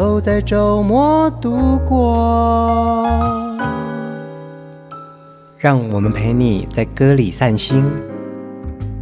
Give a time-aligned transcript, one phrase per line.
[0.00, 3.06] 都在周末度过，
[5.58, 7.84] 让我们陪你在歌里散心，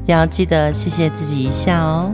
[0.06, 2.10] 要记得谢谢自己一下哦。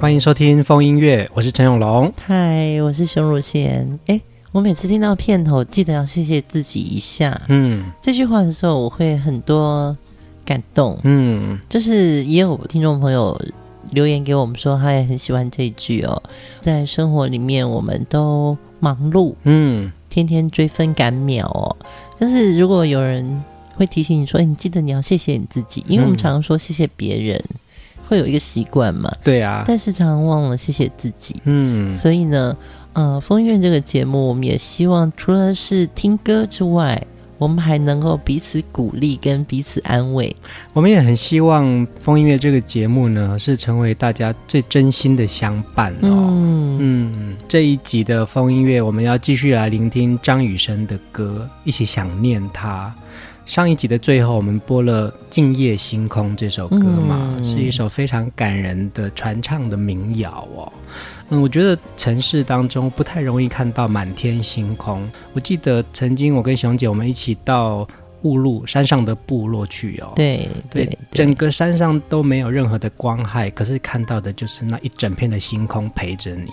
[0.00, 2.12] 欢迎收听风音乐，我是陈永龙。
[2.26, 4.00] 嗨，我是熊汝贤。
[4.06, 7.40] 哎，我每次听到片头，记得要谢谢自己一下。
[7.46, 9.96] 嗯，这句话的时候，我会很多。
[10.44, 13.40] 感动，嗯，就是也有听众朋友
[13.90, 16.22] 留言给我们说，他也很喜欢这一句哦。
[16.60, 21.76] 在生活里面，我们都忙碌，嗯，天天追分赶秒哦。
[22.20, 23.42] 就是如果有人
[23.76, 27.56] 会提醒你说，哎，你记得你要谢谢你自己，因为我们常常说谢谢别人，嗯，
[28.08, 32.56] 会有一个习惯嘛，对啊，但是常常忘了谢谢自己，嗯，所以呢，
[32.92, 37.06] 呃，疯音乐这个节目，我们也希望除了是听歌之外。
[37.38, 40.34] 我们还能够彼此鼓励跟彼此安慰。
[40.72, 41.66] 我们也很希望
[42.00, 46.28] 《风音乐》这个节目呢，是成为大家最真心的相伴哦。
[46.30, 52.94] 嗯，嗯，这一集的《风音乐》，我们要继续来聆听张雨生的歌，一起想念他。
[53.44, 60.72] 上一集的最后，我们播了《静夜星空》这首歌嘛，嗯、是一首非常感人的传唱的民谣哦。
[61.30, 65.08] 嗯，我觉得城市当中不太容易看到满天星空。
[65.32, 67.86] 我记得曾经我跟熊姐我们一起到
[68.22, 76.50] 雾路山上的部落去哦，对对，对，整个山上都没有任何的光害，可是看到的就是那一整片的星空陪着你。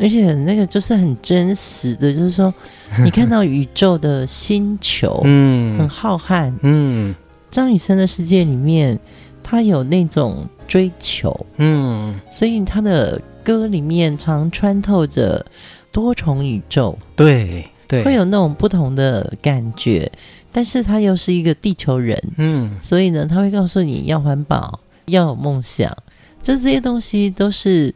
[0.00, 2.54] 而且那个就是很真实的，就是说，
[3.02, 7.12] 你看到宇宙的星球， 嗯，很浩瀚，嗯，
[7.50, 8.96] 张雨生的世界里面，
[9.42, 15.46] 他有那种追求，嗯，所以他的歌里面常穿透着
[15.90, 20.12] 多重宇宙，对对，会有那种不同的感觉，
[20.52, 25.90] 但是他又是一个地球人，嗯，所以呢，他会告诉你要环保，要有梦想，
[26.42, 27.94] 就这些东西都是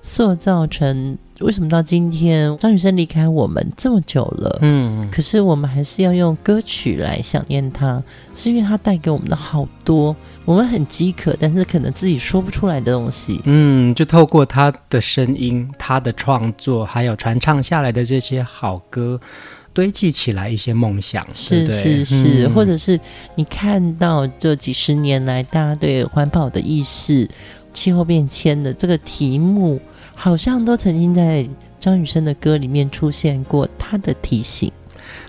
[0.00, 1.18] 塑造成。
[1.40, 4.58] 为什么到今天张雨生离开我们这么久了？
[4.62, 8.00] 嗯，可是我们还是要用歌曲来想念他，
[8.36, 13.40] 是因为他带给我们的好多，我们很饥渴，但是可能自己说不出来的东西。
[13.44, 19.20] 嗯，就透过他的声音、他的创作，还有传唱下来的这些好歌，
[19.72, 21.26] 堆积起来一些梦想。
[21.34, 22.98] 是是是，嗯、或者是
[23.34, 27.28] 你看到这几十年来大家对环保的意识、
[27.72, 29.80] 气候变迁的这个题目。
[30.14, 31.46] 好像都曾经在
[31.78, 34.70] 张雨生的歌里面出现过他的提醒。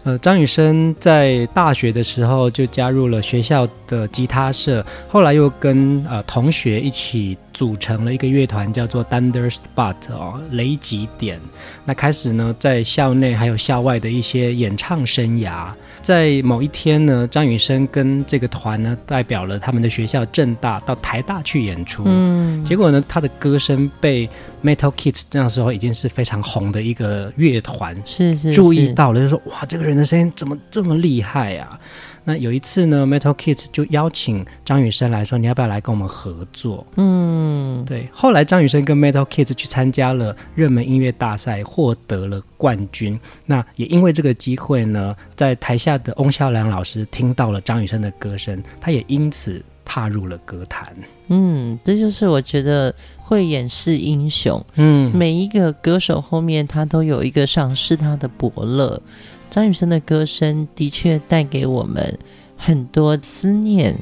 [0.03, 7.38] 呃，张雨生在大学的时候就加入了学校的吉他社，后来又跟呃同学一起。
[7.56, 11.40] 组成了一个乐团，叫做 Thunder Spot 哦，雷击点。
[11.85, 15.69] 那开始呢，在校内还有校外的一些演唱生涯。
[16.01, 22.03] 在某一天呢，张雨生跟这个团呢，代表了他们的学校正大到台大去演出。
[22.06, 24.29] 嗯，结果呢，他的歌声被
[24.65, 31.79] Metal Kids 那时候已经是非常红的一个乐团是是注意到了，就说哇，这个人的声音怎么这么厉害啊？
[32.23, 38.09] 那有一次呢，Metal Kids 就邀请张雨生来说：“你要不要来跟我们合作？”嗯，对。
[38.11, 43.19] 后来张雨生跟 Metal Kids 去参加了热门音乐大赛，获得了冠军。
[43.45, 50.91] 那也因为这个机会呢，在台下的翁孝良老师听到了张雨生的歌声，他也因此踏入了歌坛。
[51.28, 54.63] 嗯，这就是我觉得慧眼是英雄。
[54.75, 59.02] 嗯，每一个歌手后面他都有一个赏识他的伯乐。
[59.50, 62.19] 张雨生的歌声的确带给我们
[62.58, 63.96] 很多思念。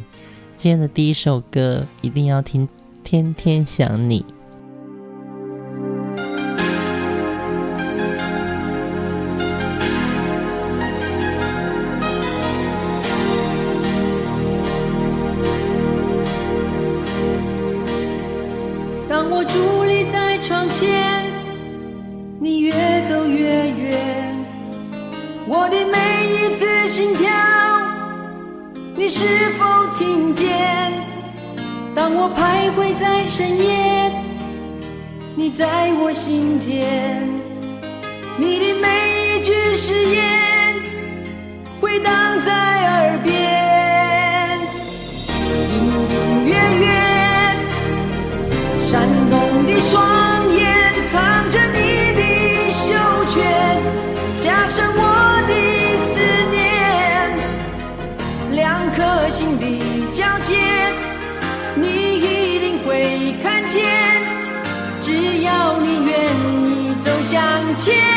[0.57, 2.67] 今天的第一首歌一定要听
[3.03, 4.21] 《天天想你》。
[36.13, 37.32] 心田。
[67.33, 67.41] 向
[67.79, 68.12] 前。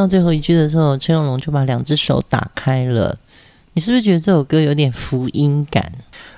[0.00, 3.18] 到最后一句的时候，陈永龙就把两只手打开了。
[3.74, 5.92] 你是不是觉得这首歌有点福音感？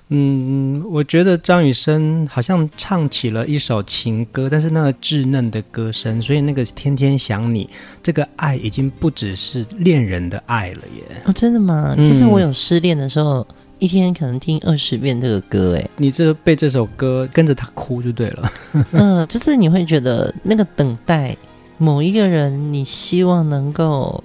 [0.09, 7.71] 嗯，我觉得张雨生好像唱起了一首情歌，但是那个稚嫩的歌声，所以那个天天想你，
[8.03, 11.23] 这个爱已经不只是恋人的爱了耶。
[11.25, 11.95] 哦，真的吗？
[11.97, 18.53] 其实我有失恋的时候，嗯、一天可能听二十遍这个歌，哎，你这被这首歌跟着他哭就对了。
[18.93, 21.35] 嗯，就是你会觉得那个等待。
[21.79, 24.23] 某一个人，你希望能够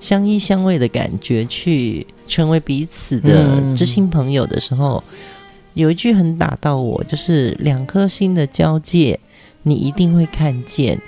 [0.00, 5.14] 相依相偎的感觉，去成为彼此的知心朋友的时候，嗯、
[5.74, 9.18] 有一句很打到我，就是两颗心的交界，
[9.62, 11.00] 你一定会看见，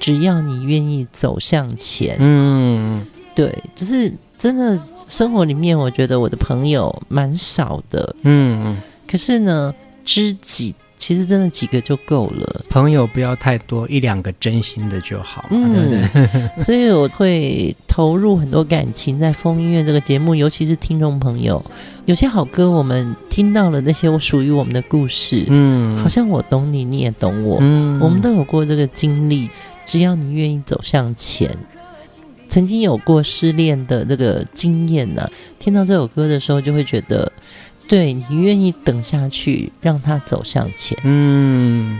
[0.00, 2.16] 只要你愿意走向前。
[2.18, 8.16] 嗯，对，就是真的生活里面，我觉得我的朋友蛮少的。
[8.22, 9.74] 嗯，可是呢，
[10.04, 10.74] 知己。
[10.96, 15.44] 其实真的几个就够了，朋友不要太多，一两个真心的就好。
[15.50, 21.62] 嗯，对对， 所以我会投入很多感情在风音乐这个节目，尤其是听众朋友，
[22.06, 29.50] 有些好歌我们听到了那些我属于我们的故事，嗯，好像我懂你，你也懂我，嗯，我们都有过这个经历。
[29.84, 31.50] 只要你愿意走向前，
[32.48, 37.30] 曾经有过失恋的这个经验呢，听到这首歌的时候就会觉得。
[37.86, 40.96] 对，你愿意等下去，让他走向前。
[41.04, 41.98] 嗯，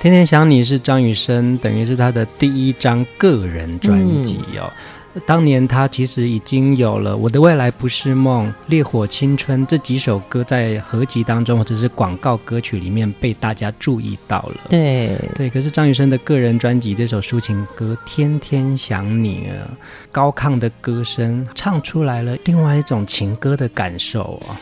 [0.00, 4.70] 天天想你是张雨生，等于是他的第一张个人专辑哦。
[5.14, 14.56] 嗯、当年他其实已经有了《我的未来不是梦》《烈火青春》这几首歌在合集当中或者是广告歌曲里面被大家注意到了。
[14.68, 19.70] 对对，可是张雨生的个人专辑这首抒情歌《天天想你》啊，
[20.10, 24.60] 高亢的歌声唱出来了另外一种情歌的感受啊。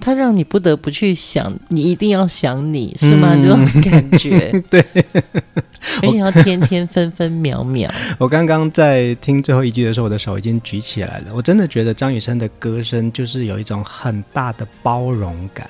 [0.00, 3.30] 他让你不得不去想，你一定要想你是吗？
[3.34, 4.84] 嗯、这种感觉， 对，
[6.02, 7.90] 而且要天天分分秒秒。
[8.18, 11.26] 我刚刚在听最后一句的时候，我的手已经举起来了。
[11.34, 15.68] 我真的觉得张雨生的歌声就是有一种很大的包容感。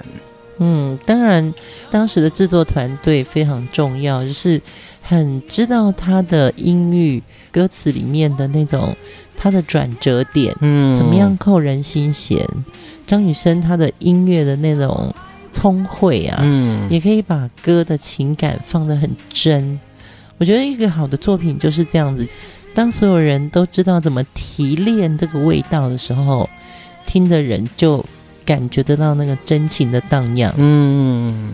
[0.63, 1.55] 嗯，当然，
[1.91, 4.61] 当时的制作团队非常重要，就是
[5.03, 8.97] 很知道他的音域、歌词里面的那种
[9.37, 12.47] 他的转折点，嗯，怎么样扣人心弦。
[13.07, 15.13] 张雨生他的音乐的那种
[15.51, 19.81] 聪慧啊，嗯，也可以把歌的情感放得很真。
[20.39, 22.27] 我觉得一个好的作品就是这样子，
[22.73, 26.49] 当所有人都知道怎么提炼这个味道的时候，
[27.05, 28.05] 听的人就
[28.45, 30.53] 感觉得到那个真情的荡漾。
[30.57, 31.53] 嗯，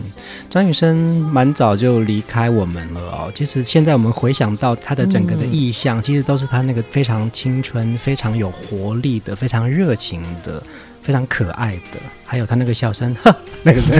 [0.49, 3.31] 张雨生蛮早就离开我们了哦。
[3.33, 10.61] 其实现在我们回想到他的整个的意象，嗯，其实都是他那个非常青春、非常有活力的、非常热情的。
[11.03, 13.15] 非常可爱的，还有他那个笑声，
[13.63, 13.97] 那个声，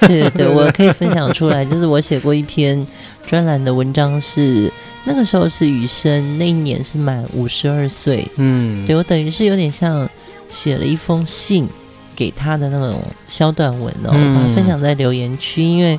[0.00, 2.86] 对对对，我可以分享出来，就是我写过一篇
[3.26, 4.72] 专栏的文章是，是
[5.04, 10.08] 那个时候是雨生那一年是满五十二岁，嗯，对我等于是有点像
[10.50, 11.66] 写了一封信
[12.14, 15.98] 给他的那种小短文哦，嗯、把它分享在留言区，因为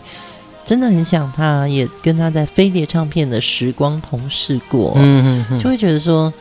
[0.64, 6.32] 真的很想他，也跟他在飞碟唱片的时光同事过，嗯嗯，就会觉得说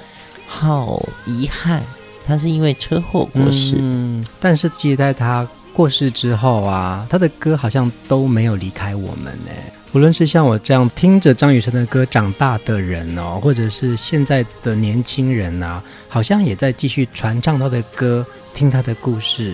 [0.47, 1.83] 好遗憾。
[2.27, 9.51] 他是因为车祸过世，嗯，但是记得在他过世之后啊，他的歌好像都没有离开我们呢。
[9.93, 19.53] 无论是像我这样听着张雨生的歌长大的人哦，或者是现在的年轻人啊，好像也在继续传唱他的歌，听他的故事，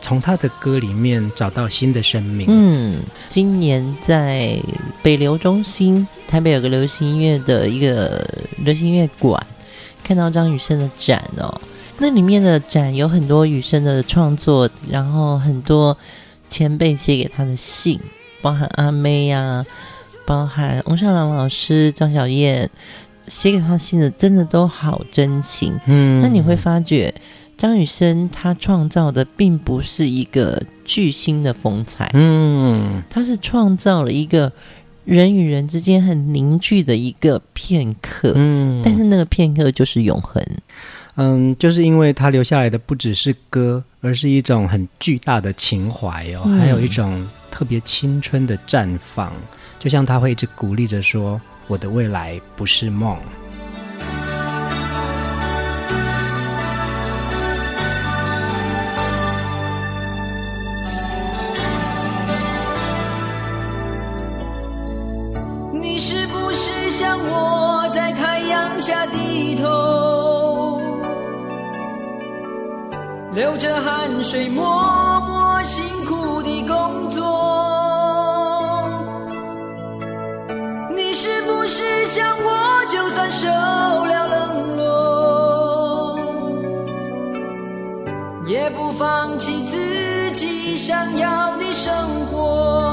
[0.00, 2.46] 从他的歌里面找到新的生命。
[2.48, 2.96] 嗯，
[3.28, 4.58] 今年在
[5.04, 8.28] 北流中心，台北有个流行音乐的一个
[8.58, 9.40] 流行音乐馆，
[10.02, 11.60] 看到张雨生的展哦。
[11.98, 15.96] 那里面的展有很多雨生的创作，然后很多
[16.48, 18.00] 前辈写给他的信，
[18.40, 19.66] 包含阿妹呀、啊，
[20.24, 22.68] 包含翁少郎老师、张小燕
[23.26, 25.78] 写给他信的，真的都好真情。
[25.86, 27.14] 嗯，那你会发觉
[27.56, 34.52] 张雨生他创造的并不是一个巨星的风采，嗯，他是创造了一个
[35.04, 40.44] 人与人之间很凝聚的一个片刻，嗯，但是那个片刻就是永恒。
[41.18, 49.32] 嗯，就是因为他留下来的不只是歌，而是一种很巨大的情怀哦，嗯、还有一种特别青春的绽放。
[49.78, 53.16] 就像他会一直鼓励着说：“我的未来不是梦。”
[65.72, 71.00] 你是不是像我在太阳下低头？
[73.32, 75.95] 流着汗水，默默辛
[76.86, 77.24] 工作。
[80.94, 86.16] 你是不是想我，就算受了冷落，
[88.46, 91.92] 也不放弃自己想要的生
[92.30, 92.85] 活？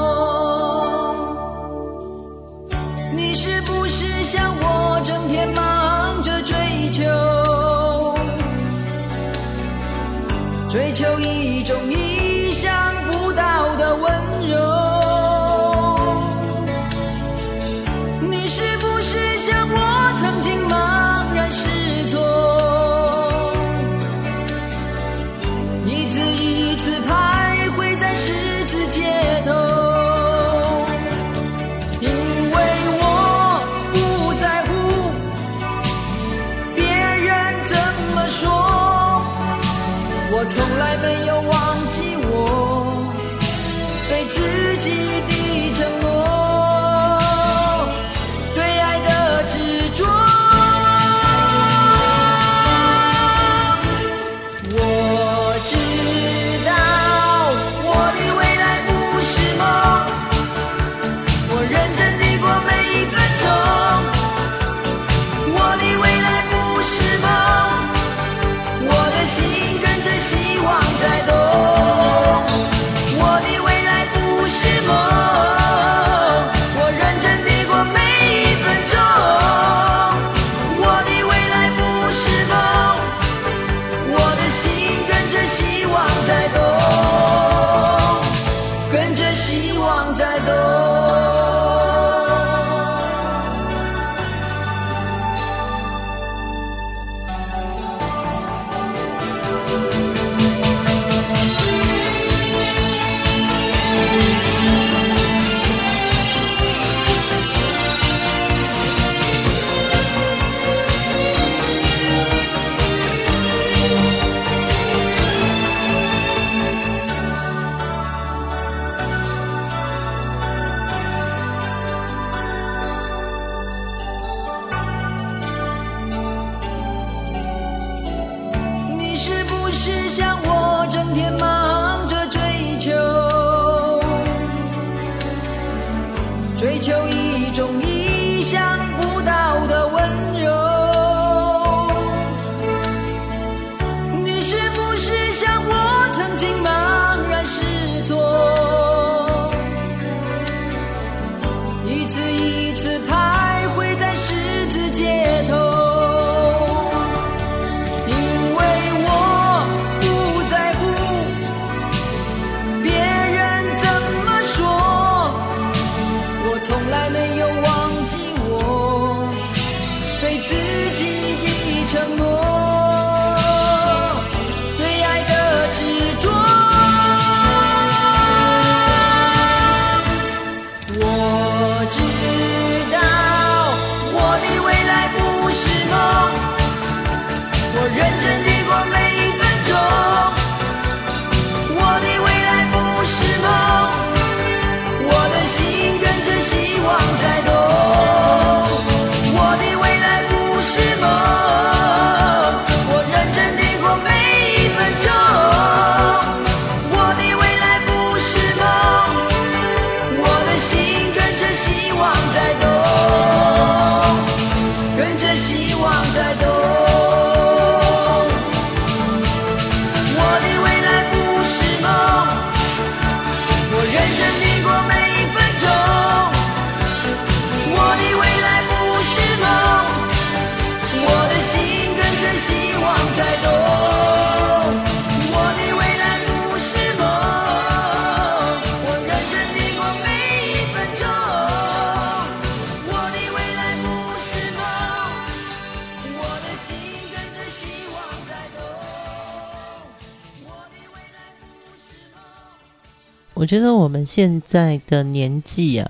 [253.44, 255.86] 我觉得我们现在的年纪啊，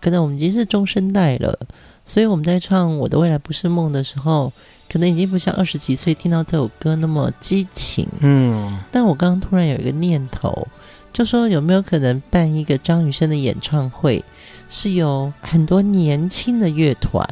[0.00, 1.56] 可能我们已经是中生代了，
[2.04, 4.52] 所以我们在唱《我的未来不是梦》的时候，
[4.90, 8.04] 可能已经不像二十几岁听到这首歌那么激情。
[8.18, 10.66] 嗯，但我刚刚突然有一个念头，
[11.12, 14.24] 就说有没有可能办一个张雨生的演唱会，
[14.68, 17.24] 是有很多年轻的乐团？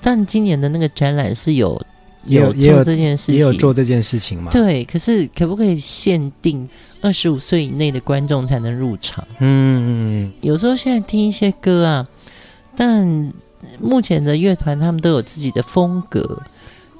[0.00, 1.78] 但今年的那个展览是有
[2.24, 4.50] 有做这件事情，也有做这件事情吗？
[4.52, 6.68] 对，可是可不可以限定？
[7.02, 9.26] 二十五岁以内的观众才能入场。
[9.38, 12.06] 嗯，有时候现在听一些歌啊，
[12.76, 13.32] 但
[13.80, 16.42] 目前的乐团他们都有自己的风格。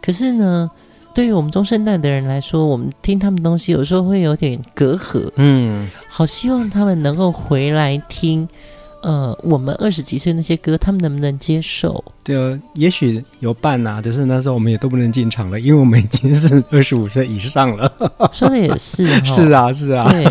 [0.01, 0.71] 可是呢，
[1.15, 5.31] 对于我们中生代的人来说，我们听他们东西有时候会有点隔阂。
[5.37, 8.49] 嗯，好希望他们能够回来听。
[9.03, 12.05] 呃，我们二十几岁那些歌，他们能不能接受？
[12.23, 17.91] 对，也许有伴呐、啊，只是那时候我们也都不能进场了，因为我们已经是二十五岁以上了。
[18.33, 20.25] 说的也是， 是啊，是啊，对，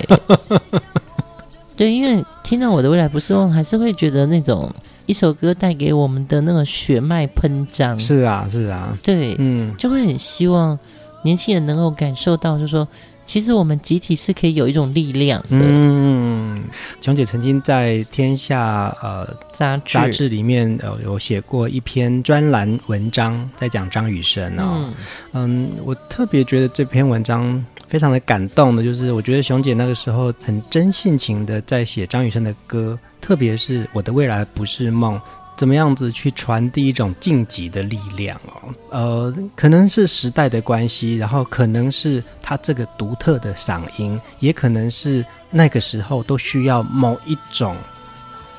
[1.75, 4.71] 对，因为听到我的未来不是梦，还是会觉得那种
[5.05, 7.99] 一首歌带给我们的那个血脉喷张。
[7.99, 10.77] 是啊，是啊，对，嗯，就会很希望
[11.23, 12.87] 年轻人能够感受到，就是说。
[13.29, 15.49] 其实我们集体是可以有一种力量的。
[15.51, 16.63] 嗯，
[16.99, 24.63] 琼姐曾经在《天下》呃杂志杂志里面呃有写过一篇专栏文章，在讲张雨生哦。
[24.73, 24.93] 嗯，
[25.33, 35.15] 嗯，我特别觉得这篇文章非常的感动的，就是我觉得熊姐那个时候很真性情的在写张雨生的歌，特别是《我的未来不是梦》。
[35.59, 38.73] 怎么样子去传递一种晋级的力量哦？
[38.91, 47.75] 呃，可能是时代的关系，然后可能是他这个独特的嗓音，也可能是那个时候都需要某一种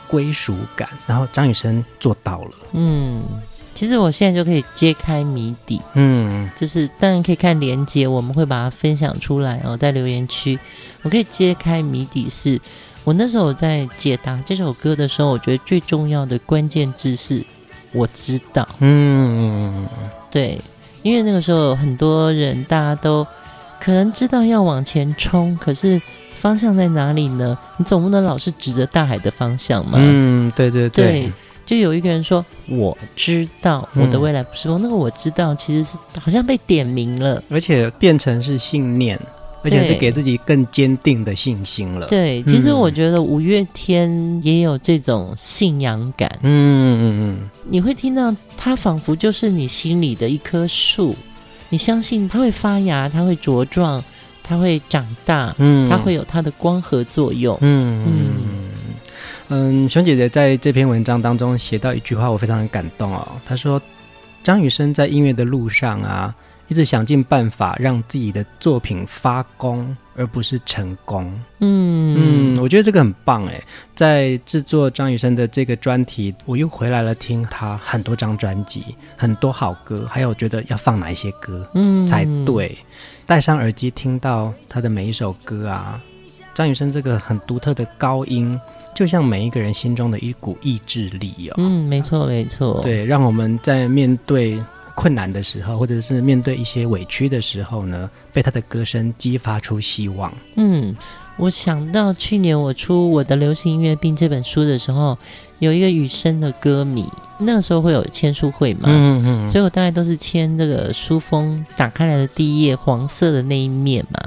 [0.08, 2.50] 归属感，然后张雨生做到了。
[2.72, 3.22] 嗯，
[3.74, 5.80] 其实我现在就可以揭开谜底。
[5.94, 10.58] 嗯，就是当然可以看连接，我们会把它分享出来哦，在留言区，
[11.00, 12.60] 我可以揭开谜底是。
[13.04, 17.44] 我那时候在解答这首歌的时候，我觉得最重要的关键字是
[17.92, 18.68] “我知道”。
[18.80, 19.86] 嗯，
[20.30, 20.60] 对，
[21.02, 23.26] 因为那个时候很多人大家都
[23.80, 26.00] 可能知道要往前冲，可是
[26.34, 27.56] 方向在哪里呢？
[27.78, 29.98] 你总不能老是指着大海的方向嘛。
[30.00, 31.32] 嗯，对对对，对。
[31.64, 39.16] 就有一个人说：“我知道我的未来不是梦。”那个我知道其实是好像被点名了，而且变成是信念。
[39.62, 42.06] 而且是给自己更坚定的信心了。
[42.06, 46.30] 对，其实我觉得五月天也有这种信仰感。
[46.42, 51.14] 嗯嗯嗯，你会听到它仿佛就是你心里的一棵树，
[51.68, 54.02] 你相信它会发芽，它会茁壮，
[54.42, 57.58] 它会长大，嗯，它会有它的光合作用。
[57.60, 58.72] 嗯嗯
[59.48, 63.26] 嗯，熊姐姐在这篇文章当中写到一句话，我非常的感动哦。
[63.44, 63.82] 她说
[64.42, 66.34] ：“张雨生在音乐的路上啊。”
[66.70, 71.24] 一直想尽办法让自己的作品发光，而不是成功。
[71.58, 73.60] 嗯嗯，我觉得这个很棒哎。
[73.96, 78.84] 在制作张雨生的这个专题，我又回来了听他很多张专辑，
[79.16, 82.78] 很多好歌，还有觉得要放哪一些歌，嗯，才对。
[83.26, 86.00] 戴上耳机听到他的每一首歌啊，
[86.54, 88.58] 张雨生这个很独特的高音，
[88.94, 91.54] 就像每一个人心中的一股意志力哦。
[91.58, 94.62] 嗯，没错没错，对，让我们在面对。
[94.94, 100.32] 困难的时候，或者是面对一些委屈的时候呢，被他的歌声激发出希望。
[100.56, 100.94] 嗯，
[101.36, 105.16] 我想到去年我出《我的流行音乐病》这本书的时候，
[105.58, 107.06] 有一个雨生的歌迷，
[107.38, 114.20] 那个时候会有签书会嘛，嗯嗯，所以我大概都是签这个书封打开来的第一页黄色的那一面嘛。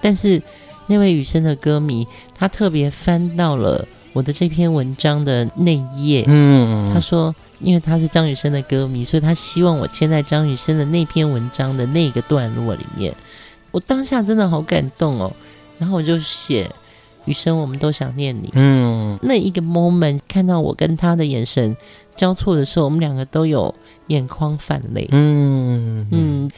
[0.00, 0.40] 但是
[0.86, 7.34] 那位雨生的歌迷，他特别翻到了我的这篇文章的那一页，嗯，他说。
[7.60, 13.12] 因为他是张雨生的歌迷，所以他希望我签在张雨生的那篇文章的那个段落里面。
[13.70, 15.32] 我当下真的好感动哦，
[15.78, 16.70] 然后我就写
[17.26, 18.50] 雨生，我们都想念你。
[18.54, 21.76] 嗯，那一个 moment 看到我跟他的眼神
[22.14, 23.74] 交错的时候，我们两个都有
[24.06, 25.06] 眼眶泛泪。
[25.12, 26.50] 嗯嗯，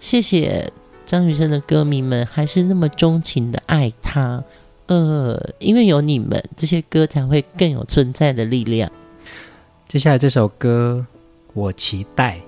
[0.00, 0.72] 谢谢
[1.04, 4.42] 张雨生的歌迷们，还是那么钟情的爱他。
[4.86, 8.90] 呃，因为有你们，这些歌才会更有存在的力量。
[9.88, 11.06] 接下来这首歌，
[11.54, 12.38] 我期待。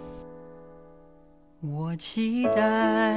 [1.63, 3.17] 我期待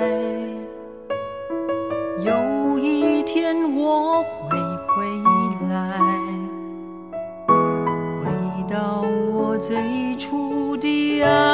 [2.23, 4.57] 有一天我会
[4.87, 5.03] 回
[5.67, 5.99] 来，
[8.23, 8.25] 回
[8.73, 11.52] 到我最初的爱，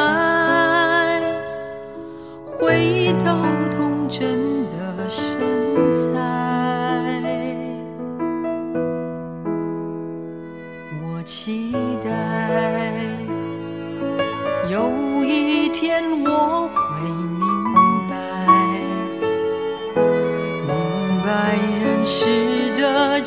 [22.11, 22.25] 是
[22.75, 23.21] 的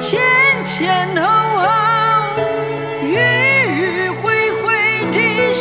[0.00, 0.18] 前
[0.64, 1.20] 前后
[1.60, 1.66] 后
[3.02, 3.18] 迂
[3.68, 5.52] 迂回回地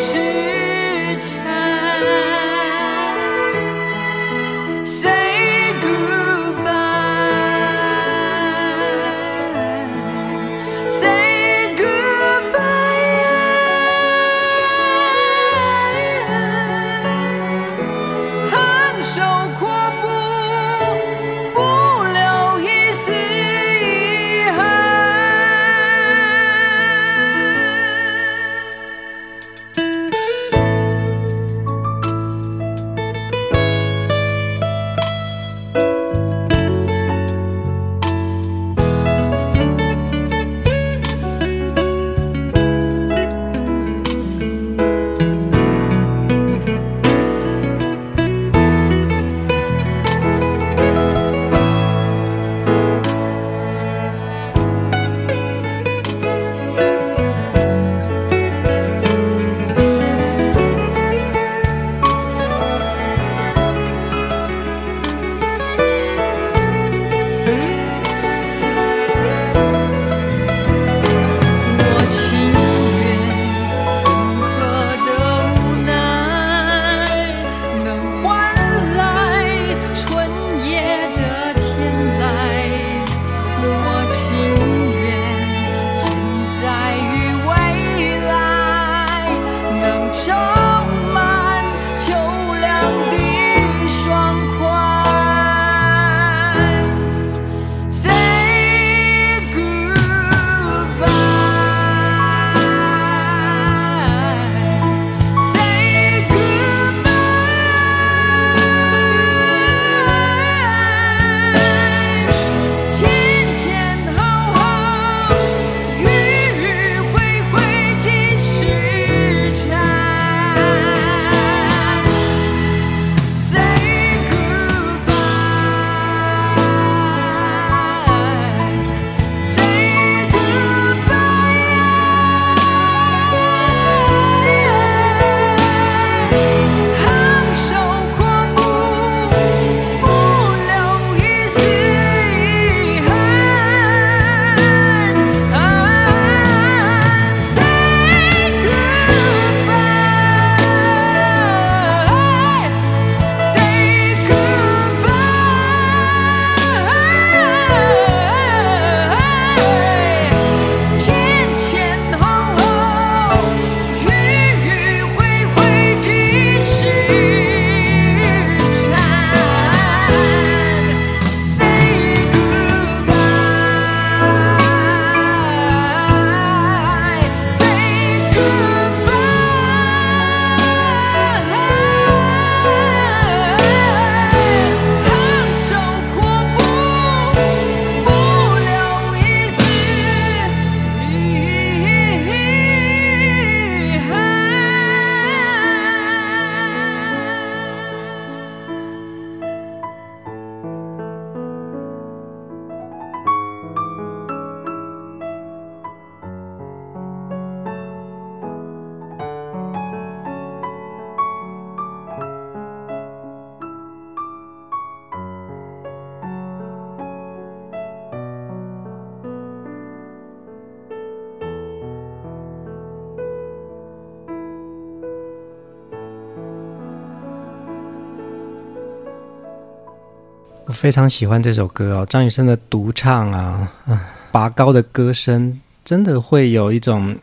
[230.79, 237.13] 非常喜欢这首歌哦，张雨生的独唱啊，啊，拔高的歌声，真的会有一种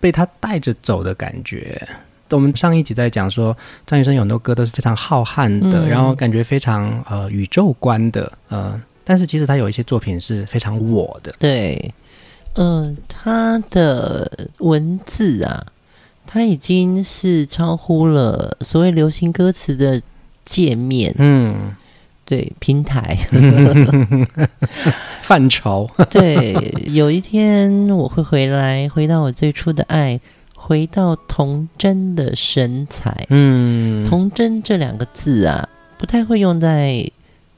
[0.00, 1.86] 被他带着走的感觉。
[2.30, 3.54] 我们上一集在讲说，
[3.86, 11.34] 张雨生有很多歌都是非常浩瀚的，嗯、然后感觉非常呃宇宙观的，呃，但是其实他有一些作品是非常我的。
[11.38, 11.92] 对，
[12.54, 15.62] 嗯、呃，他的文字啊，
[16.26, 20.00] 他已经是超乎了所谓流行歌词的
[20.46, 21.14] 界面。
[21.18, 21.74] 嗯，
[22.24, 23.18] 对，平台
[25.22, 25.88] 范畴。
[26.10, 26.54] 对，
[26.86, 30.20] 有一天我会回来，回到我最初的爱。
[30.64, 37.04] 回到童真的神采，嗯，童真这两个字啊，不太会用在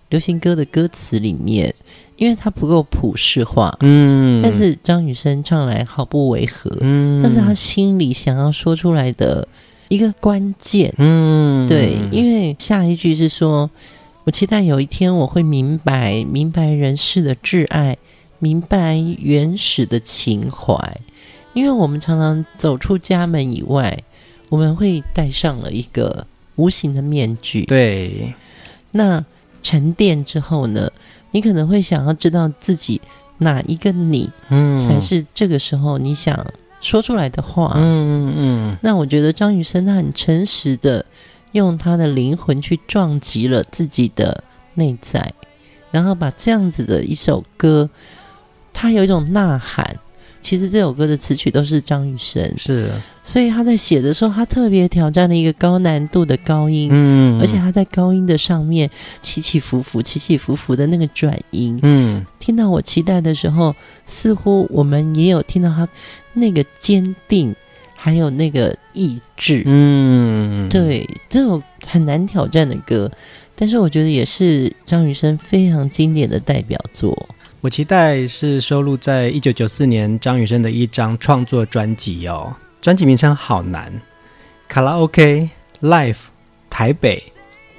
[0.09, 1.74] 流行歌的歌词里面，
[2.16, 4.40] 因为它不够普世化，嗯。
[4.42, 9.46] 但是张雨生唱来毫不违和，嗯，但是他心里想要说出来的
[9.88, 13.70] 一个关键，嗯，对，因为下一句是说，
[14.25, 17.99] 我期待有一天我会明白，明白人世的挚爱，
[18.39, 20.75] 明白原始的情怀。
[21.53, 24.03] 因为我们常常走出家门以外，
[24.49, 27.67] 我们会戴上了一个无形的面具。
[27.67, 28.35] 对，
[28.93, 29.23] 那
[29.63, 30.91] 沉淀之后呢？
[31.33, 33.01] 你可能会想要知道自己
[33.39, 36.47] 哪一个你，嗯，才是这个时候你想
[36.81, 37.73] 说出来的话。
[37.75, 38.79] 嗯嗯嗯。
[38.83, 41.05] 那我觉得张雨生他很诚实的
[41.55, 45.33] 用他的灵魂去撞击了自己的内在，
[45.90, 47.88] 然后把这样子的一首歌，
[48.73, 49.99] 他有一种呐喊。
[50.43, 58.90] 其实这首歌的词曲都是张雨生，是，所以他在写的时候，他特别挑战了一个高难度的高音，嗯，而且他在高音的上面
[59.23, 65.88] 起起伏伏、起起伏伏的那个转音，嗯，听到我期待的时候，似乎我们也有听到他
[66.35, 67.57] 那个坚定，
[67.97, 73.11] 还有那个意志，嗯，对，这种很难挑战的歌，
[73.55, 77.29] 但是我觉得也是张雨生非常经典的代表作。
[77.61, 83.93] 我期待是收录在一九九四年张雨生的一张创作专辑哦，专辑名称好难，
[84.69, 85.49] 卡拉 OK
[85.81, 86.17] Life，
[86.69, 87.23] 台北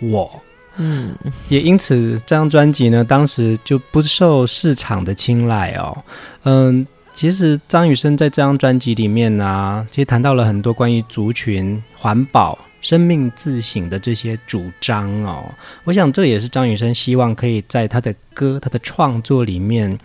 [0.02, 0.42] 我，
[0.78, 1.16] 嗯，
[1.50, 6.04] 也因此这张专辑呢，当时就不受市场的青睐哦，
[6.44, 12.60] 嗯，其实张雨生在这张专辑里面呢、啊，其实谈到了很多关于族群环保。
[12.82, 15.44] 生命自省的这些主张哦，
[15.86, 19.98] 我想这也是张雨生希望可以在他的歌、他的创作里面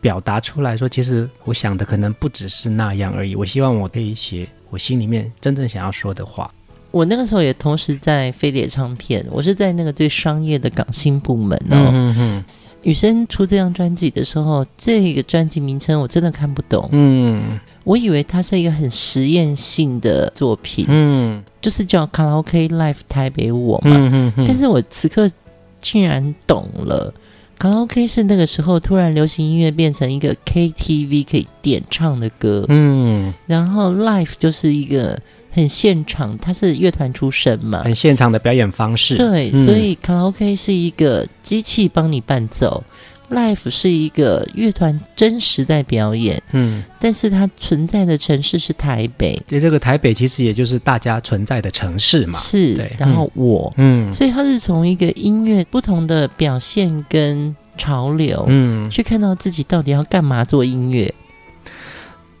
[0.00, 3.34] 表达出来说，其实我想的可能不只是那样而已。
[3.34, 6.48] 我希望我可以写我心里面真正想要说的话。
[6.92, 11.90] 我那个时候也同时在飞碟唱片，我是在那个最商业的港星部门哦。
[11.92, 12.44] 嗯哼。
[12.82, 16.88] 雨生出这张专辑的时候，这个专辑名称我真的看不懂。
[16.92, 20.84] 嗯，我以为它是一个很实验性的作品。
[20.88, 23.90] 嗯，就是叫卡拉 OK Live 台北我嘛。
[23.90, 24.44] 嗯嗯嗯。
[24.46, 25.30] 但是我此刻
[25.78, 27.12] 竟然懂了，
[27.58, 32.64] 卡拉 OK 是那个时候突然流行音乐变成一个 KTV 可以点唱的歌。
[32.68, 35.18] 嗯，然后 Live 就是一个。
[35.52, 39.16] 很现场，他是乐团出身嘛，很现场的表演方式。
[39.16, 42.82] 对，嗯、所以卡拉 OK 是一个机器帮你伴奏
[43.30, 46.42] ，Live 是一个乐团真实在表演。
[46.52, 52.38] 嗯，但是它存在的城市是台北，对，这个台北其实也就是大家存在的城市嘛。
[52.40, 61.12] 是，对然后我，嗯，所以它是从一个音乐不同的表现跟潮流，嗯，去看到自己到底要干嘛做音乐。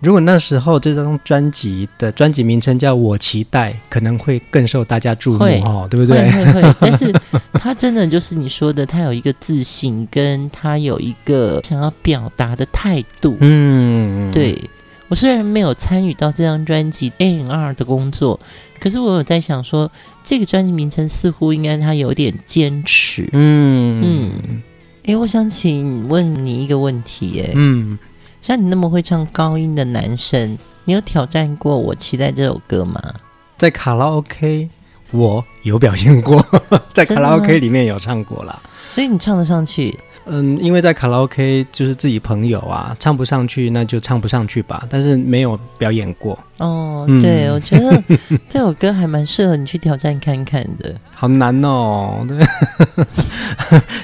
[0.02, 6.28] 如果那时候这张专辑的专辑名称叫我期待，可能会更受大家注目哦，对不对？
[6.28, 6.74] 会会会。
[6.80, 7.12] 但是
[7.52, 13.36] 他真的就是你说的，他有一个自信，跟他有一个想要表达的态度。
[13.38, 14.58] 嗯，对。
[15.06, 18.40] 我虽然没有参与到这张专辑 A&R 的工作，
[18.80, 19.88] 可是我有在想说，
[20.24, 23.28] 这个专辑名称似乎应该他有点坚持。
[23.32, 24.62] 嗯嗯。
[25.04, 27.96] 哎，我想请问你一个问题，哎，嗯。
[28.42, 33.00] 像你那么会唱高音的男生，你有挑战过我期待这首歌吗？
[33.56, 34.68] 在卡拉 OK，
[35.12, 36.44] 我有表现过，
[36.92, 38.60] 在卡拉 OK 里面有唱过啦。
[38.88, 39.96] 所以你唱得上去？
[40.26, 44.86] 嗯，因为在卡拉 OK 就是自己朋友啊，唱不上去那就唱不上去吧。
[44.88, 47.04] 但是没有表演过哦。
[47.20, 48.02] 对，嗯、我觉得
[48.48, 50.94] 这首歌还蛮适合你去挑战看看的。
[51.12, 52.38] 好难哦， 对。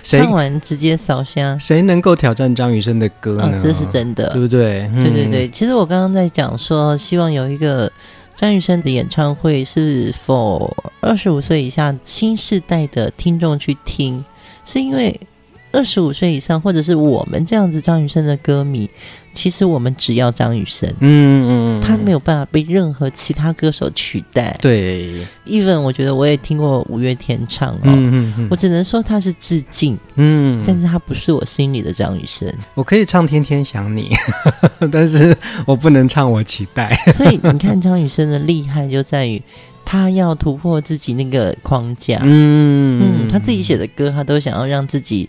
[0.03, 1.59] 唱完直接扫香。
[1.61, 3.53] 谁能够挑战张雨生的歌呢？
[3.57, 4.91] 哦，这是真的，对不对？
[5.01, 5.49] 对对对。
[5.49, 7.91] 其实我刚刚在讲说，希望有一个
[8.35, 14.25] 张雨生的演唱会是 for 二十五岁以下新世代的听众去听，
[14.65, 15.21] 是因为。
[15.73, 18.89] 二十五岁以上，或者是我们这样子张雨生的歌迷，
[19.35, 24.57] 其实我们只要张雨生，嗯嗯嗯，他没有办法被任何其他歌手取代。
[24.61, 32.51] 对，even 我觉得我也听过五月天唱哦，嗯嗯嗯，我只能说他是致敬，嗯，但是他不是我心里的张雨生。
[32.75, 34.11] 我可以唱《天天想你》，
[34.91, 36.89] 但是我不能唱《我期待》。
[37.13, 39.41] 所以你看张雨生的厉害就在于
[39.85, 45.29] 他要突破自己那个框架，嗯嗯，他自己写的歌，他都想要让自己。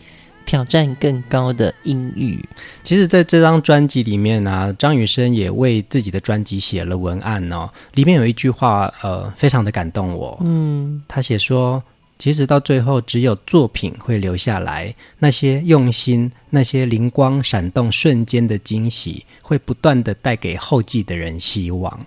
[0.49, 2.43] 挑战更高的音域。
[2.81, 7.69] 其实，在这张专辑里面呢、啊，张雨生也为自己的专辑写了文案哦。
[7.93, 10.35] 里面有一句话，呃，非常的感动我。
[10.41, 11.83] 嗯，他写说，
[12.17, 22.03] 其实到最后，只有作品会留下来，那些用心、那些灵光闪动瞬间的惊喜，会不断的带给后继的人希望。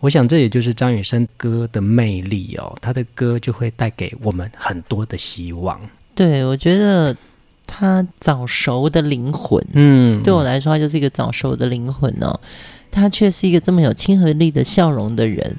[0.00, 2.76] 我想，这也就是张雨生歌的魅力哦。
[2.82, 5.80] 他的歌就会带给我们很多的希望。
[6.14, 7.16] 对，我觉得。
[7.66, 12.38] 他早熟的灵魂，嗯，对我来说，他就是一个早熟的灵魂哦。
[12.92, 15.56] 他却是一个这么有亲和力的笑容的人。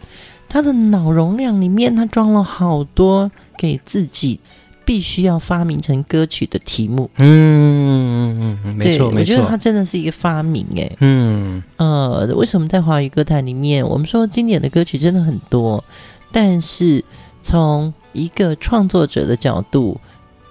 [0.50, 4.40] 他的脑容量里面，他装了好多给自己
[4.86, 7.10] 必须要发明成歌曲的题目。
[7.18, 10.92] 嗯没错没错，我觉得他真的是一个发明哎。
[11.02, 15.84] 嗯呃，为什么在华语歌坛里面，我们说经典的歌曲真的很多，
[16.32, 17.04] 但是
[17.42, 20.00] 从一个创作者的角度。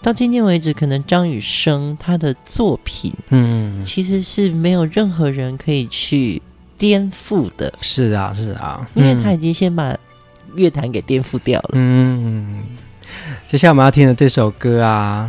[0.07, 6.40] 到今天为止，可能张雨生他的作品，嗯，其实是没有任何人可以去
[6.79, 7.75] 颠覆的。
[7.81, 9.99] 是啊，是啊，因为他已经先把
[10.55, 11.71] 乐坛给颠覆掉了。
[11.73, 12.62] 嗯，
[13.49, 15.29] 接下来我们要听的这首歌啊，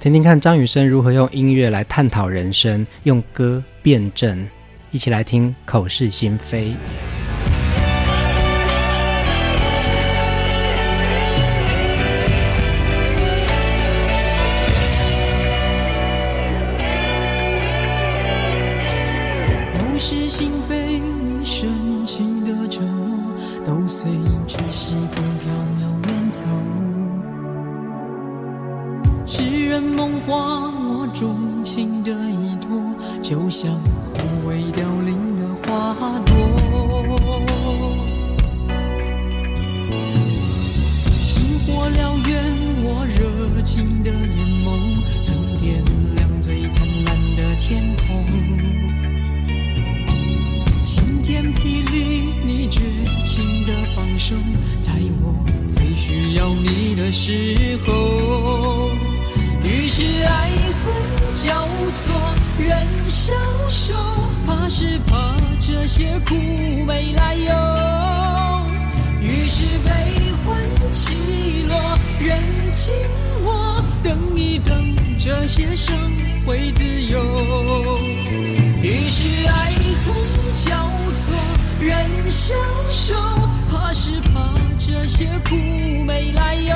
[0.00, 4.48] 听听看张雨生如何用音乐来探讨人生，用歌辩证，
[4.90, 6.70] 一起来听《口是心非》。
[75.46, 75.94] 这些伤
[76.46, 77.98] 会自由。
[78.80, 79.72] 于是爱
[80.06, 80.14] 恨
[80.54, 81.34] 交错
[81.78, 82.54] 人消
[82.90, 83.14] 瘦
[83.70, 85.54] 怕是怕这些苦
[86.02, 86.74] 没来由。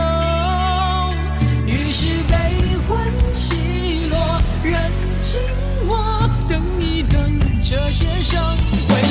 [1.64, 2.36] 于是悲
[2.86, 4.78] 欢起落人
[5.18, 5.40] 静
[5.86, 8.54] 默等一等这些伤
[8.86, 9.07] 会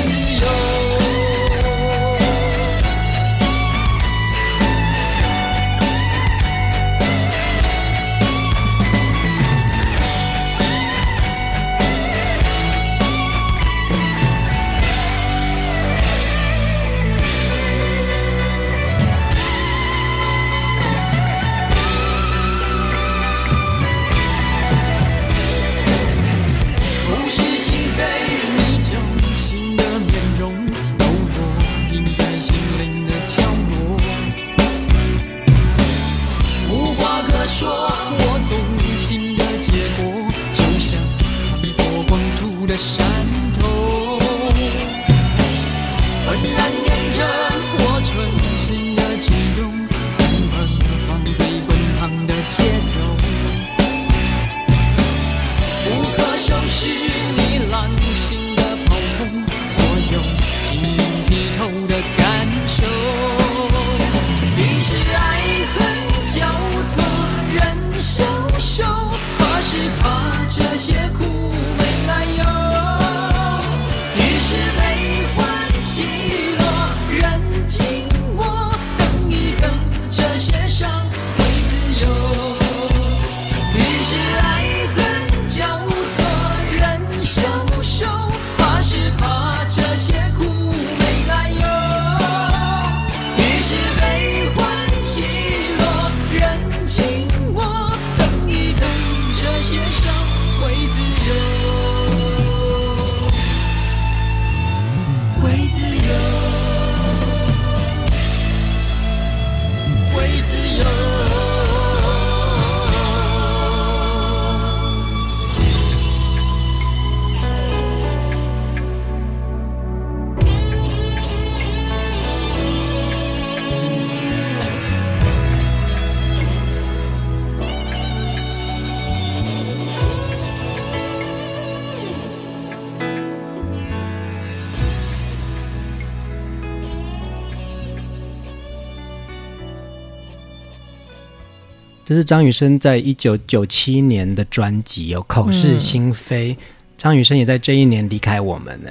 [142.18, 146.52] 是张雨生在一九九七年的专辑，有《口是心非》。
[146.96, 148.90] 张雨生也在这一年离开我们呢。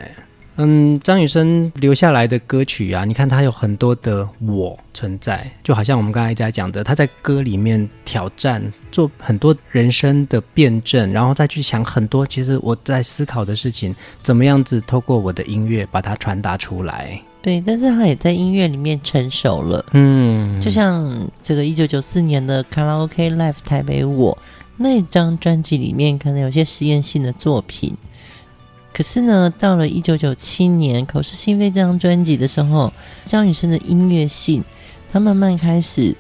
[0.56, 8.64] 嗯，张雨生留下来的歌曲啊，你看他有很多的我存在，就好像我们刚才在讲的，他在歌里面挑战，
[8.94, 17.22] 做很多人生的辩证，然后再去想很多其实我在思考的事情，怎么样子透过我的音乐把它传达出来。
[17.48, 19.86] 对，但是他也在音乐里面成熟了。
[19.94, 24.38] 嗯，就像这个一九九四年的卡拉 OK Live 台北我
[24.76, 27.96] 那张专辑里面，可能有些实验性的作品。
[28.92, 32.92] 可是呢，到了一九九七年《口是心非》这张专辑的时候，
[33.24, 34.62] 张雨生的音乐性，
[35.10, 36.14] 他慢慢开始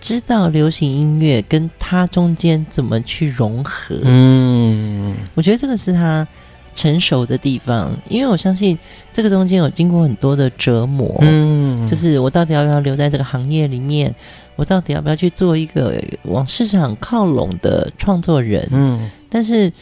[0.00, 4.00] 知道流行音乐跟他中间怎么去融合。
[4.02, 6.26] 嗯，我觉得这个是他
[6.74, 8.78] 成熟的地方，因为我相信
[9.12, 11.16] 这个中间有经过很多的折磨。
[11.20, 14.14] 嗯，就是我到底要不要留在这个行业里面？
[14.56, 18.68] 我到底要不要去做一个往市场靠拢的创作人？
[18.70, 19.72] 嗯，但是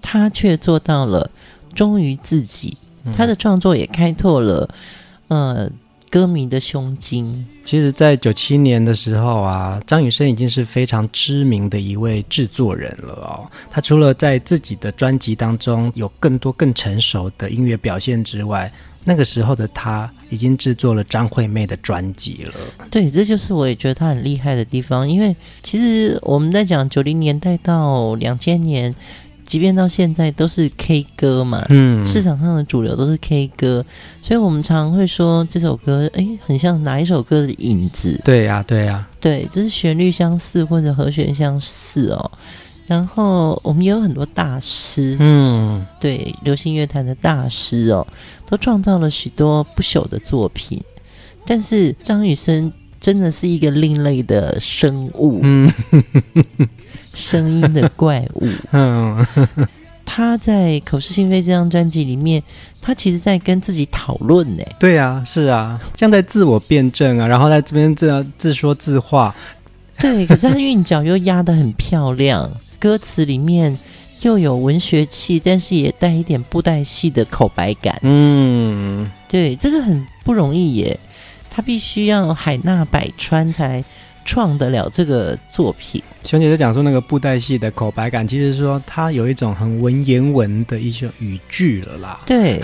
[0.00, 1.30] 他却做到了。
[1.74, 2.76] 忠于自己，
[3.16, 4.68] 他的创作也开拓了，
[5.28, 5.70] 呃，
[6.10, 7.46] 歌迷的胸襟。
[7.64, 13.50] 其实，在九七年的时候啊，张雨生已经是非常知名的一位制作人了哦。
[13.70, 18.72] 他除了在自己的专辑当中有更多更成熟的音乐表现之外，
[19.04, 22.54] 那个时候的他已经制作了张惠妹的专辑了。
[22.90, 25.08] 对，这就是我也觉得他很厉害的地方。
[25.08, 28.94] 因为其实我们在讲九零年代到两千年。
[29.48, 33.82] 即便到现在都是 K 歌嘛，嗯，市场上的主流都是 K 歌，
[34.20, 38.20] 所以我们常常会说这首歌，哎、欸，很像哪一首歌的影子？
[38.22, 42.30] 对呀、啊，对呀、啊，对，就是旋律相似或者和弦相似哦。
[42.86, 48.06] 然后我们也有很多大师，嗯，对，流行乐坛的大师哦，
[48.46, 50.78] 都创造了许多不朽的作品。
[51.46, 52.70] 但是张雨生
[53.00, 55.72] 真的是一个另类的生物，嗯。
[57.18, 59.26] 声音的怪物， 嗯，
[60.06, 62.40] 他在《口是心非》这张专辑里面，
[62.80, 64.62] 他其实在跟自己讨论呢。
[64.78, 69.34] 对啊，是啊，像在自我辩证啊，然后在这边这样自说自话。
[69.98, 72.48] 对，可是他韵脚又压得很漂亮，
[72.78, 73.76] 歌词里面
[74.20, 77.98] 又有文学气，但是也带一点布袋戏的口白感。
[78.02, 80.98] 嗯，对，这个很不容易耶，
[81.50, 83.84] 他必须要海纳百川才。
[84.28, 92.20] 创得了这个作品，熊姐在讲说那个布袋戏的口白感，其实说它有一种很文言文的一些语句了啦。
[92.26, 92.60] 对，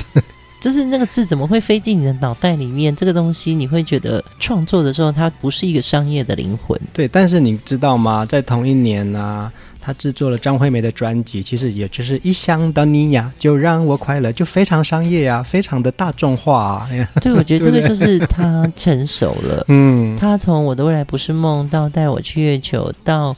[0.62, 2.96] 就是那个字怎么会飞进你的脑袋里面？
[2.96, 6.80] 这个东西你会觉得创作的时候，它不是一个商业的灵魂。
[6.94, 8.24] 对，但是你知道吗？
[8.24, 9.52] 在同一年呢、啊。
[9.84, 16.88] 他制作了张惠妹的专辑，其实也就是一想到你呀，就让我快乐，就非常商业呀，非常的大众化啊。
[17.20, 19.62] 对，我觉得这个就是他成熟了。
[19.68, 23.36] 嗯，他从我的未来不是梦到带我去月球，到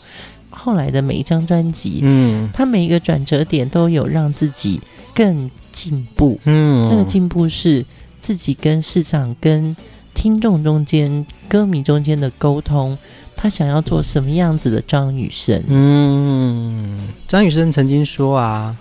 [0.48, 4.80] 后来的每一张专辑，嗯，他每一个转折点都有让自己
[5.12, 6.38] 更进步。
[6.44, 7.84] 嗯，那个进步是
[8.20, 9.76] 自己跟市场、跟
[10.14, 12.96] 听众中间、歌迷中间的沟通。
[13.36, 15.62] 他想要做什么样子的张雨生？
[15.68, 18.74] 嗯，张雨生曾经说啊，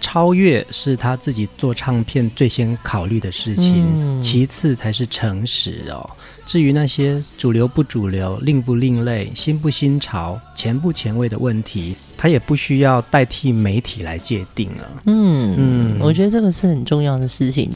[0.00, 6.08] 超越是他自己做唱片最先考虑的事情，嗯、其次才是诚实哦。
[6.46, 14.90] 至于那些主流不主流、另不另类、新不新潮、前不前卫的问题，他也不需要代替媒体来界定了。
[15.04, 17.70] 嗯嗯，我觉得这个是很重要的事情。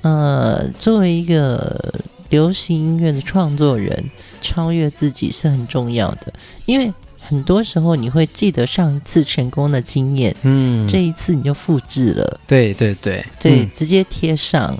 [0.00, 1.94] 呃，作为一个
[2.30, 4.02] 流行音乐的创作人。
[4.42, 6.30] 超越自己是很重要的，
[6.66, 13.24] 因为很多时候你会记得上一次成功的经验，嗯，这一次你就复制了，对对对。
[13.38, 14.76] 对，直接贴上，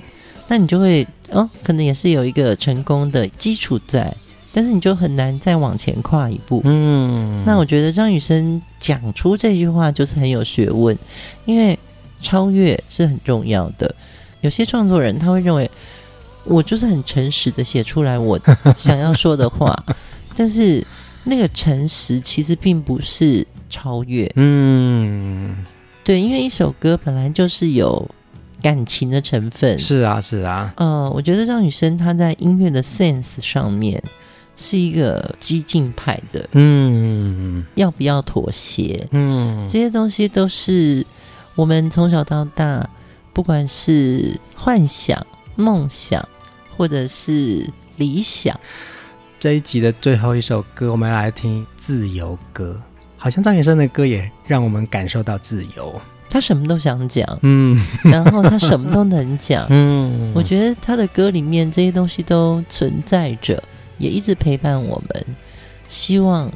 [0.49, 4.13] 那你就会哦，可能也是有一个成功的基础在，
[4.51, 10.95] 但是你就很难再往前跨一步，嗯，那我觉得张雨生讲出这句话就是很有学问，
[11.45, 11.79] 因为
[12.21, 13.95] 超越是很重要的，
[14.41, 15.71] 有些创作人他会认为。
[16.45, 18.39] 我就是很诚实的写出来我
[18.75, 19.73] 想要说的话，
[20.35, 20.85] 但是
[21.23, 24.29] 那个诚实其实并不是超越。
[24.35, 25.63] 嗯，
[26.03, 28.09] 对，因为一首歌本来就是有
[28.61, 29.79] 感情的成分。
[29.79, 30.73] 是啊，是啊。
[30.77, 34.03] 呃，我觉得张雨生他在音乐的 sense 上面
[34.57, 36.49] 是一个激进派的。
[36.51, 39.07] 嗯，要不要妥协？
[39.11, 41.05] 嗯，这些东西都是
[41.55, 42.89] 我们从小到大，
[43.31, 45.25] 不管是幻想。
[45.55, 46.27] 梦想，
[46.75, 48.59] 或者是理想。
[49.39, 52.79] 这一集的最后一首歌，我们来听《自由歌》。
[53.17, 56.01] 好像张雨生的歌也让我们感受到自由。
[56.29, 60.31] 他什么都想讲，嗯，然后他什么都能讲， 嗯。
[60.33, 63.61] 我觉得他的歌里面这些东西都存在着，
[63.97, 65.25] 也一直陪伴我们。
[65.87, 66.51] 希望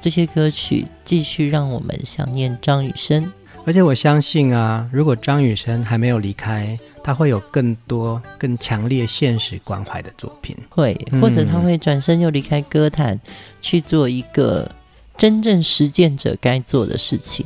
[0.00, 3.32] 这些歌曲继续让我们想念张雨生。
[3.64, 10.56] 而且我相信啊，如果张雨生还没有离开，他会有更多更强烈现实关怀的作品。
[10.68, 13.18] 会，或者他会转身又离开歌坛，
[13.60, 14.70] 去做一个
[15.16, 17.44] 真正实践者该做的事情。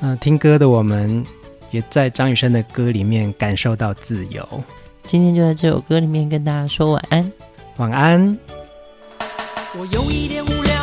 [0.00, 1.24] 嗯、呃，听歌的我们
[1.70, 4.46] 也在张雨生的歌里面感受到自由。
[5.06, 7.32] 今天就在这首歌里面跟大家说晚安，
[7.76, 8.38] 晚安。
[9.76, 10.73] 我有一点无聊，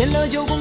[0.00, 0.59] 见了就工